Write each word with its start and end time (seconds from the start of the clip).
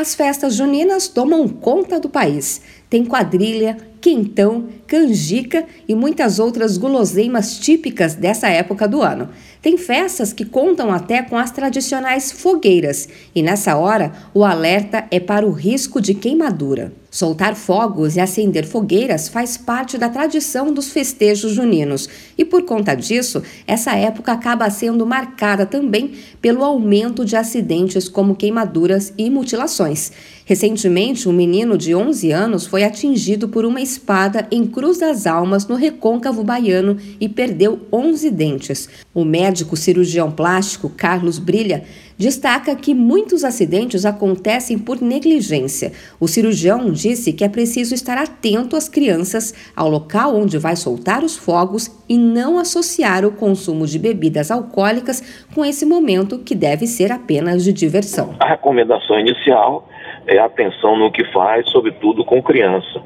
As 0.00 0.14
festas 0.14 0.54
juninas 0.54 1.08
tomam 1.08 1.46
conta 1.46 2.00
do 2.00 2.08
país. 2.08 2.62
Tem 2.90 3.04
quadrilha, 3.04 3.76
quentão, 4.00 4.64
canjica 4.86 5.64
e 5.86 5.94
muitas 5.94 6.40
outras 6.40 6.76
guloseimas 6.76 7.58
típicas 7.58 8.14
dessa 8.14 8.48
época 8.48 8.88
do 8.88 9.00
ano. 9.00 9.28
Tem 9.62 9.76
festas 9.76 10.32
que 10.32 10.44
contam 10.44 10.90
até 10.90 11.22
com 11.22 11.36
as 11.36 11.50
tradicionais 11.50 12.32
fogueiras, 12.32 13.08
e 13.34 13.42
nessa 13.42 13.76
hora 13.76 14.10
o 14.32 14.42
alerta 14.44 15.04
é 15.10 15.20
para 15.20 15.46
o 15.46 15.52
risco 15.52 16.00
de 16.00 16.14
queimadura. 16.14 16.92
Soltar 17.10 17.56
fogos 17.56 18.16
e 18.16 18.20
acender 18.20 18.64
fogueiras 18.64 19.28
faz 19.28 19.56
parte 19.56 19.98
da 19.98 20.08
tradição 20.08 20.72
dos 20.72 20.90
festejos 20.92 21.52
juninos, 21.52 22.08
e 22.38 22.44
por 22.44 22.62
conta 22.62 22.94
disso, 22.94 23.42
essa 23.66 23.94
época 23.96 24.32
acaba 24.32 24.70
sendo 24.70 25.04
marcada 25.04 25.66
também 25.66 26.12
pelo 26.40 26.64
aumento 26.64 27.24
de 27.24 27.36
acidentes 27.36 28.08
como 28.08 28.36
queimaduras 28.36 29.12
e 29.18 29.28
mutilações. 29.28 30.12
Recentemente, 30.46 31.28
um 31.28 31.32
menino 31.32 31.76
de 31.76 31.94
11 31.94 32.32
anos 32.32 32.66
foi 32.66 32.79
atingido 32.84 33.48
por 33.48 33.64
uma 33.64 33.80
espada 33.80 34.46
em 34.50 34.66
Cruz 34.66 34.98
das 34.98 35.26
Almas, 35.26 35.66
no 35.66 35.74
recôncavo 35.74 36.42
baiano, 36.42 36.96
e 37.20 37.28
perdeu 37.28 37.80
11 37.92 38.30
dentes. 38.30 38.88
O 39.14 39.24
médico 39.24 39.76
cirurgião 39.76 40.30
plástico 40.30 40.88
Carlos 40.88 41.38
Brilha 41.38 41.84
destaca 42.20 42.76
que 42.76 42.92
muitos 42.92 43.44
acidentes 43.44 44.04
acontecem 44.04 44.78
por 44.78 45.00
negligência. 45.00 45.90
O 46.20 46.28
cirurgião 46.28 46.92
disse 46.92 47.32
que 47.32 47.42
é 47.42 47.48
preciso 47.48 47.94
estar 47.94 48.18
atento 48.18 48.76
às 48.76 48.90
crianças 48.90 49.54
ao 49.74 49.88
local 49.88 50.36
onde 50.36 50.58
vai 50.58 50.76
soltar 50.76 51.24
os 51.24 51.34
fogos 51.34 51.90
e 52.06 52.18
não 52.18 52.58
associar 52.58 53.24
o 53.24 53.32
consumo 53.32 53.86
de 53.86 53.98
bebidas 53.98 54.50
alcoólicas 54.50 55.44
com 55.54 55.64
esse 55.64 55.86
momento 55.86 56.38
que 56.38 56.54
deve 56.54 56.86
ser 56.86 57.10
apenas 57.10 57.64
de 57.64 57.72
diversão. 57.72 58.34
A 58.38 58.48
recomendação 58.48 59.18
inicial 59.18 59.88
é 60.30 60.38
atenção 60.38 60.96
no 60.96 61.10
que 61.10 61.24
faz, 61.32 61.68
sobretudo 61.70 62.24
com 62.24 62.42
criança. 62.42 63.02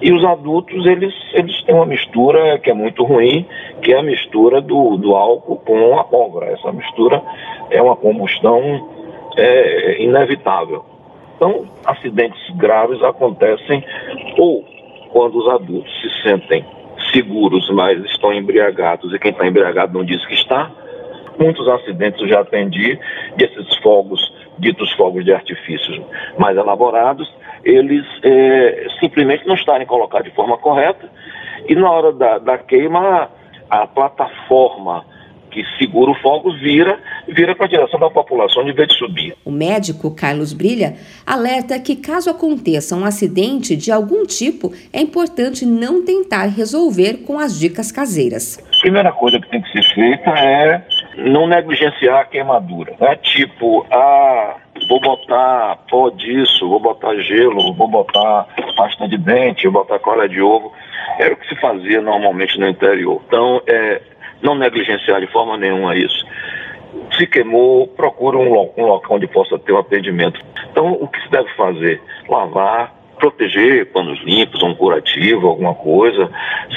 E 0.00 0.12
os 0.12 0.24
adultos, 0.24 0.86
eles, 0.86 1.14
eles 1.32 1.60
têm 1.64 1.74
uma 1.74 1.86
mistura 1.86 2.58
que 2.58 2.70
é 2.70 2.74
muito 2.74 3.02
ruim, 3.04 3.46
que 3.82 3.92
é 3.92 3.98
a 3.98 4.02
mistura 4.02 4.60
do, 4.60 4.96
do 4.96 5.14
álcool 5.16 5.56
com 5.56 5.98
a 5.98 6.04
pólvora. 6.04 6.46
Essa 6.52 6.70
mistura 6.70 7.22
é 7.70 7.82
uma 7.82 7.96
combustão 7.96 8.88
é, 9.36 10.02
inevitável. 10.02 10.84
Então, 11.36 11.64
acidentes 11.84 12.40
graves 12.56 13.02
acontecem 13.02 13.84
ou 14.36 14.64
quando 15.10 15.38
os 15.38 15.48
adultos 15.48 15.90
se 16.00 16.22
sentem 16.22 16.64
seguros, 17.12 17.70
mas 17.70 17.98
estão 18.04 18.32
embriagados, 18.32 19.12
e 19.14 19.18
quem 19.18 19.30
está 19.30 19.46
embriagado 19.46 19.96
não 19.96 20.04
diz 20.04 20.24
que 20.26 20.34
está. 20.34 20.70
Muitos 21.38 21.66
acidentes 21.68 22.20
eu 22.20 22.28
já 22.28 22.40
atendi, 22.40 22.98
e 23.38 23.42
esses 23.42 23.76
fogos, 23.78 24.20
ditos 24.58 24.92
fogos 24.92 25.24
de 25.24 25.32
artifícios 25.32 26.00
mais 26.38 26.56
elaborados, 26.56 27.32
eles 27.64 28.04
é, 28.22 28.86
simplesmente 29.00 29.46
não 29.46 29.54
estarem 29.54 29.86
colocados 29.86 30.28
de 30.28 30.34
forma 30.34 30.56
correta 30.58 31.10
e 31.68 31.74
na 31.74 31.90
hora 31.90 32.12
da, 32.12 32.38
da 32.38 32.58
queima 32.58 33.30
a 33.68 33.86
plataforma 33.86 35.04
que 35.50 35.64
segura 35.78 36.10
o 36.10 36.14
fogo 36.14 36.52
vira, 36.52 36.98
vira 37.26 37.54
para 37.54 37.66
a 37.66 37.68
direção 37.68 37.98
da 37.98 38.10
população 38.10 38.64
de 38.64 38.72
vez 38.72 38.88
de 38.88 38.94
subir. 38.94 39.34
O 39.44 39.50
médico 39.50 40.14
Carlos 40.14 40.52
Brilha 40.52 40.96
alerta 41.26 41.78
que 41.80 41.96
caso 41.96 42.30
aconteça 42.30 42.94
um 42.94 43.04
acidente 43.04 43.74
de 43.74 43.90
algum 43.90 44.24
tipo, 44.24 44.72
é 44.92 45.00
importante 45.00 45.64
não 45.64 46.04
tentar 46.04 46.46
resolver 46.46 47.24
com 47.26 47.38
as 47.38 47.58
dicas 47.58 47.90
caseiras. 47.90 48.62
A 48.76 48.80
primeira 48.80 49.12
coisa 49.12 49.40
que 49.40 49.48
tem 49.48 49.62
que 49.62 49.72
ser 49.72 49.94
feita 49.94 50.30
é 50.30 50.86
não 51.16 51.46
negligenciar 51.46 52.20
a 52.20 52.24
queimadura, 52.24 52.94
né? 53.00 53.16
Tipo, 53.16 53.86
ah, 53.90 54.56
vou 54.88 55.00
botar 55.00 55.78
pó 55.90 56.10
disso, 56.10 56.68
vou 56.68 56.80
botar 56.80 57.16
gelo, 57.16 57.72
vou 57.74 57.88
botar 57.88 58.46
pasta 58.76 59.08
de 59.08 59.18
dente, 59.18 59.68
vou 59.68 59.82
botar 59.82 59.98
cola 59.98 60.28
de 60.28 60.40
ovo. 60.40 60.72
Era 61.18 61.34
o 61.34 61.36
que 61.36 61.48
se 61.48 61.56
fazia 61.60 62.00
normalmente 62.00 62.58
no 62.58 62.68
interior. 62.68 63.20
Então, 63.26 63.60
é, 63.66 64.00
não 64.42 64.54
negligenciar 64.54 65.20
de 65.20 65.26
forma 65.28 65.56
nenhuma 65.56 65.96
isso. 65.96 66.24
Se 67.16 67.26
queimou, 67.26 67.88
procura 67.88 68.38
um, 68.38 68.72
um 68.76 68.86
local 68.86 69.16
onde 69.16 69.26
possa 69.26 69.58
ter 69.58 69.72
um 69.72 69.78
atendimento. 69.78 70.40
Então, 70.70 70.92
o 70.92 71.08
que 71.08 71.20
se 71.20 71.30
deve 71.30 71.48
fazer? 71.54 72.00
Lavar, 72.28 72.94
proteger 73.18 73.86
panos 73.92 74.20
limpos, 74.24 74.62
um 74.62 74.74
curativo, 74.74 75.48
alguma 75.48 75.74
coisa. 75.74 76.30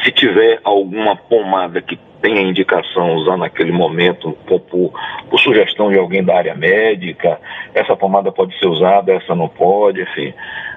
Se 0.03 0.11
tiver 0.11 0.59
alguma 0.63 1.15
pomada 1.15 1.81
que 1.81 1.97
tenha 2.21 2.41
indicação 2.41 3.15
usar 3.15 3.37
naquele 3.37 3.71
momento 3.71 4.31
por, 4.45 4.59
por, 4.61 4.93
por, 5.29 5.39
sugestão 5.39 5.89
de 5.89 5.97
alguém 5.97 6.23
da 6.23 6.35
área 6.35 6.55
médica, 6.55 7.39
essa 7.73 7.95
pomada 7.95 8.31
pode 8.31 8.57
ser 8.59 8.67
usada, 8.67 9.13
essa 9.13 9.33
não 9.33 9.47
pode, 9.47 10.01
enfim, 10.01 10.33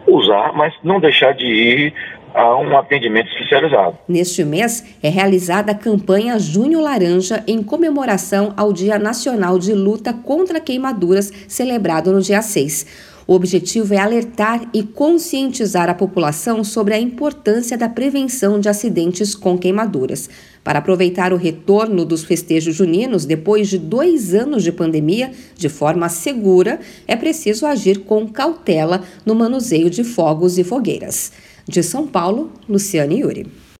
usar, 0.07 0.53
mas 0.55 0.73
não 0.83 0.99
deixar 0.99 1.35
de 1.35 1.47
ir 1.47 1.95
a 2.35 2.57
um 2.57 2.77
atendimento 2.77 3.29
especializado. 3.29 3.97
Neste 4.09 4.45
mês 4.45 4.99
é 5.03 5.09
realizada 5.09 5.71
a 5.71 5.75
campanha 5.75 6.39
Junho 6.39 6.81
Laranja 6.81 7.45
em 7.47 7.63
comemoração 7.63 8.53
ao 8.57 8.73
Dia 8.73 8.99
Nacional 8.99 9.59
de 9.59 9.73
Luta 9.73 10.13
contra 10.13 10.61
Queimaduras, 10.61 11.31
celebrado 11.47 12.11
no 12.11 12.21
dia 12.21 12.43
6. 12.43 13.14
O 13.27 13.35
objetivo 13.35 13.95
é 13.95 13.97
alertar 13.97 14.69
e 14.75 14.83
conscientizar 14.83 15.89
a 15.89 15.95
população 15.95 16.63
sobre 16.63 16.93
a 16.93 16.99
importância 16.99 17.77
da 17.77 17.89
prevenção 17.89 18.61
de 18.61 18.69
acidentes 18.69 19.35
com 19.35 19.57
queimaduras. 19.57 20.29
Para 20.63 20.79
aproveitar 20.79 21.33
o 21.33 21.37
retorno 21.37 22.05
dos 22.05 22.23
festejos 22.23 22.75
juninos 22.75 23.25
depois 23.25 23.69
de 23.69 23.79
dois 23.79 24.35
anos 24.35 24.63
de 24.63 24.71
pandemia 24.71 25.33
de 25.57 25.71
forma 25.71 26.09
segura, 26.11 26.81
é 27.09 27.17
preciso 27.17 27.65
agir 27.65 28.01
com 28.01 28.29
cautela 28.29 29.03
no 29.25 29.35
manuseio 29.35 29.89
de 29.89 30.05
fogos 30.05 30.59
e 30.59 30.65
fogueiras. 30.65 31.33
De 31.67 31.83
São 31.83 32.07
Paulo, 32.07 32.53
Luciane 32.69 33.21
Yuri. 33.21 33.64